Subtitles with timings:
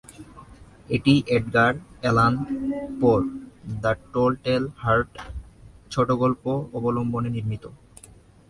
[0.89, 2.33] এটি Edgar Allan
[2.99, 3.19] পোর
[3.81, 5.11] "the tell tale heart"
[5.91, 6.43] ছোটগল্প
[6.73, 7.63] অবলম্বনে নির্মিত।